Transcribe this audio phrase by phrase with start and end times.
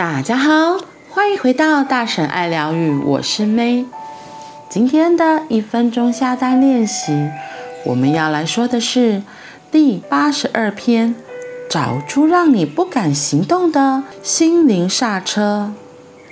[0.00, 0.78] 大家好，
[1.10, 3.84] 欢迎回到大婶爱疗愈，我是 May。
[4.70, 7.28] 今天的一分钟下单练习，
[7.84, 9.22] 我们要来说的是
[9.70, 11.14] 第八十二篇，
[11.68, 15.74] 找出让你不敢行动的心灵刹车。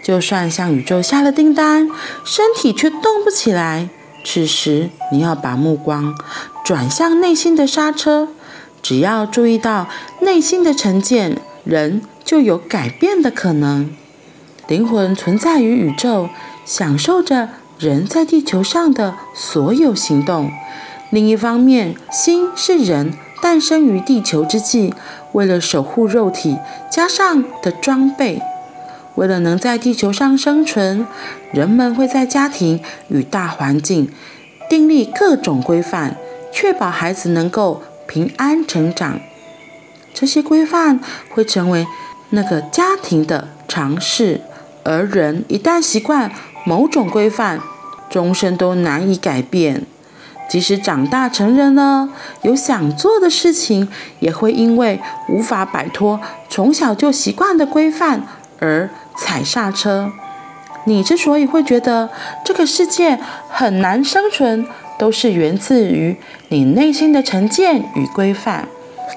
[0.03, 1.91] 就算向宇宙下了订单，
[2.25, 3.91] 身体却动不起来，
[4.25, 6.15] 此时你要把目光
[6.65, 8.29] 转向内心的刹车。
[8.81, 9.89] 只要注意到
[10.23, 13.89] 内心的成见，人就有改变的可能。
[14.67, 16.29] 灵魂存在于宇宙，
[16.67, 20.53] 享受着人在地球上的所有行动。
[21.09, 24.93] 另一方面，心是人诞生于地球之际，
[25.33, 26.59] 为了守护肉体
[26.91, 28.43] 加上的装备。
[29.15, 31.07] 为了能在地球上生存，
[31.51, 34.13] 人们会在家庭与大环境
[34.69, 36.19] 订立各种规范，
[36.53, 39.19] 确保孩子能够平安成长。
[40.13, 41.87] 这些规范会成为
[42.31, 44.41] 那个家庭的常识，
[44.85, 46.31] 而人一旦习惯
[46.67, 47.61] 某种规范，
[48.11, 49.87] 终身都难以改变。
[50.49, 52.09] 即使长大成人了，
[52.43, 53.89] 有想做的事情，
[54.21, 56.19] 也会因为无法摆脱
[56.49, 58.23] 从小就习惯的规范
[58.59, 60.11] 而踩刹车。
[60.85, 62.09] 你之所以会觉得
[62.45, 63.19] 这个世界
[63.51, 64.67] 很难生存，
[64.99, 66.17] 都是源自于
[66.49, 68.67] 你内心的成见与规范。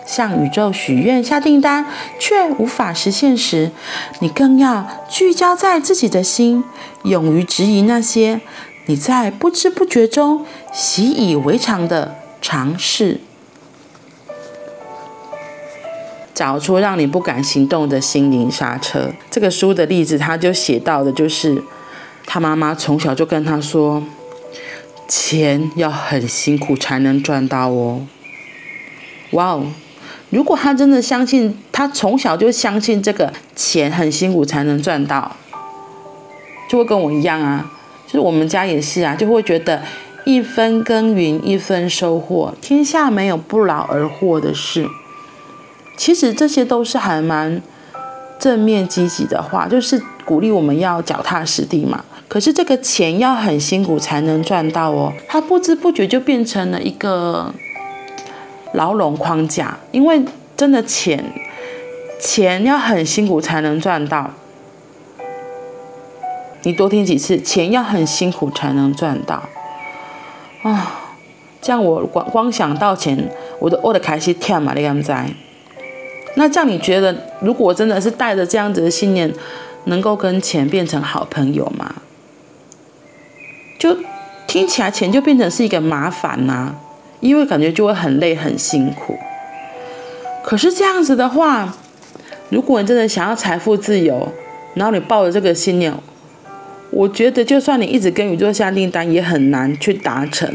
[0.06, 1.86] 向宇宙许愿下订单
[2.20, 3.72] 却无法实现时，
[4.20, 6.64] 你更要聚焦在自己的心，
[7.04, 8.42] 勇于质疑那些
[8.86, 13.20] 你在不知不觉中习以为常的常识。
[16.34, 19.12] 找出让你不敢行动的心灵刹车。
[19.30, 21.62] 这个书的例子，他就写到的就是
[22.26, 24.04] 他妈妈从小就跟他说。
[25.14, 28.08] 钱要很辛苦才能赚到哦。
[29.32, 29.64] 哇哦！
[30.30, 35.36] 如果他真的相信，他从小就相信这个钱很辛苦才能赚到，
[36.70, 37.72] 就会跟我一样啊。
[38.08, 39.82] 就是我们家也是啊，就会觉得
[40.26, 44.86] 一分耕耘一分收获，天下没有不劳而获的事。
[45.96, 47.62] 其实这些都是还蛮
[48.40, 52.04] 正面积极的话，就是鼓励我们要脚踏实地嘛。
[52.28, 57.54] 可是这个钱要很辛苦才能赚到哦，他不知不觉就变成了一个
[58.74, 59.78] 牢笼框架。
[59.92, 60.22] 因为
[60.56, 61.24] 真的钱，
[62.20, 64.32] 钱要很辛苦才能赚到。
[66.64, 69.42] 你多听几次，钱要很辛苦才能赚到
[70.62, 71.16] 啊、
[71.60, 73.18] 这样我光光想到钱，
[73.58, 75.12] 我都我的开始跳嘛，你敢知？
[76.36, 79.34] 那这样你觉得，如果真的是带着这样子的信念，
[79.86, 81.96] 能够跟钱变成好朋友吗？
[83.80, 83.98] 就
[84.46, 86.76] 听起来钱就变成是一个麻烦呐、
[87.22, 89.18] 因为感觉就会很累很辛苦。
[90.44, 91.74] 可是这样子的话，
[92.50, 94.28] 如果你真的想要财富自由，
[94.74, 95.94] 然后你抱着这个信念，
[96.90, 100.54] 我觉得就算你一直跟宇宙下订单，也很难去达成。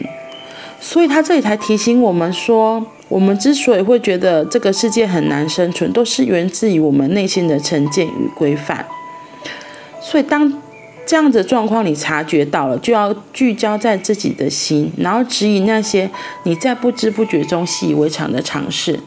[0.78, 8.84] 所以他这里才提醒我们说，我们之所以会觉得这个世界很难生存，都是源自于我们内心的成见与规范。
[10.00, 10.52] 所以当
[11.06, 16.10] 这样子的状况你察觉到了，就要聚焦在自己的心，然后质疑那些
[16.42, 18.98] 你在不知不觉中习以为常的尝试。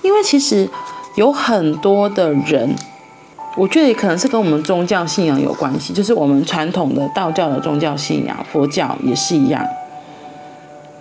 [0.00, 0.66] 因为其实
[1.16, 2.74] 有很多的人，
[3.54, 9.62] 我觉得也可能是跟我们宗教信仰有关系，就是我们传统的道教的宗教信仰，佛教也是一样，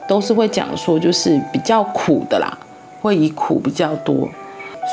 [0.08, 2.58] 都是会讲说就是比较苦的啦，
[3.02, 4.30] 会以苦比较多，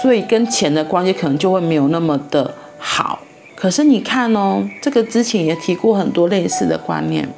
[0.00, 3.18] 所以跟钱的关系可能就会没有那么的好。
[3.58, 7.28] 可是你看哦，这个之前也提过很多类似的观念。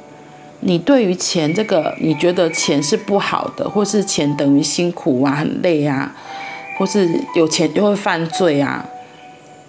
[0.59, 6.13] 你对于钱这个，你觉得钱是不好的，或是钱等于辛苦啊、很累啊，
[6.77, 8.85] 或是有钱就会犯罪啊？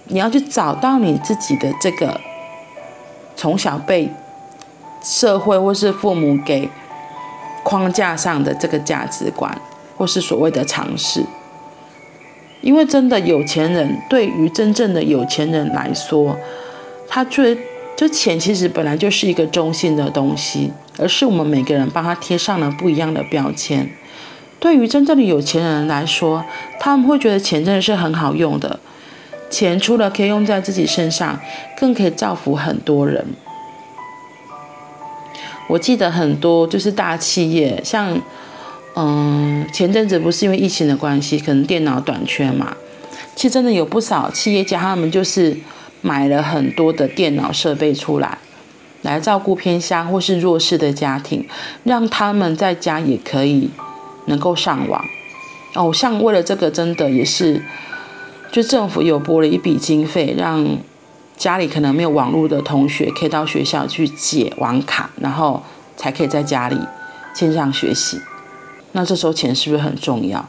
[0.09, 2.21] 你要去找到你自己的这个
[3.35, 4.13] 从小被
[5.03, 6.69] 社会或是父母给
[7.65, 9.59] 框架上的这个价值观，
[9.97, 11.25] 或是所谓的常识。
[12.63, 16.39] 因为真的有钱人，对于真正的有钱人来说，
[17.09, 17.59] 他最
[17.97, 23.91] 就钱其实本来就是一个中性的东西，而是我们每个人帮他贴上了不一样的标签。
[24.61, 26.45] 对于真正的有钱人来说，
[26.79, 28.79] 他们会觉得钱真的是很好用的，
[29.51, 31.41] 钱除了可以用在自己身上，
[31.77, 33.27] 更可以造福很多人。
[35.69, 38.21] 我记得很多就是大企业，像。
[38.95, 42.77] 嗯，前阵子不是因为疫情的关系，可能电脑短缺嘛。
[43.35, 45.57] 其实真的有不少企业家，他们就是
[46.03, 48.37] 买了很多的电脑设备出来，
[49.01, 51.49] 来照顾偏乡或是弱势的家庭，
[51.85, 53.71] 让他们在家也可以
[54.27, 55.03] 能够上网。
[55.75, 57.63] 哦，像为了这个，真的也是，
[58.51, 60.77] 就政府有拨了一笔经费，让
[61.39, 65.63] 家里可能没有网络的同学，可以到学校去解网卡，然后
[65.97, 66.77] 才可以在家里
[67.35, 68.21] 线上学习。
[68.93, 70.47] 那这时候钱是不是很重要？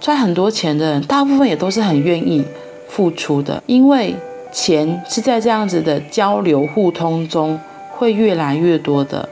[0.00, 2.44] 赚很多钱的人，大部分也都是很愿意
[2.88, 4.16] 付出的，因为
[4.50, 7.60] 钱是在这样子的交流互通中
[7.90, 9.28] 会越来越多的。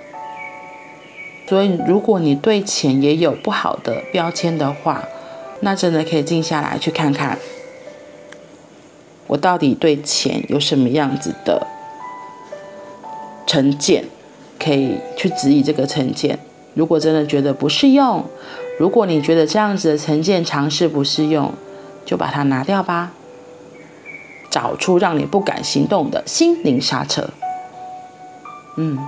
[1.48, 5.02] 所以，如果你对钱也有不好的标签的话，
[5.60, 7.36] 那真的可以静下来去看看，
[9.26, 11.66] 我到底对钱有什么样子的
[13.46, 14.04] 成见，
[14.60, 16.38] 可以去质疑这个成见。
[16.80, 18.24] 如果真的觉得不适用，
[18.78, 21.52] 如果你觉得这样子的成见尝试不适用，
[22.06, 23.12] 就把它拿掉吧。
[24.50, 27.28] 找出让你不敢行动的心灵刹车。
[28.78, 28.98] 嗯，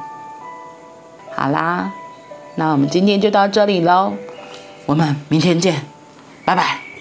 [1.35, 1.95] 好啦，
[2.57, 4.13] 那我们今天就到这里喽，
[4.85, 5.81] 我们明天见，
[6.45, 6.92] 拜拜。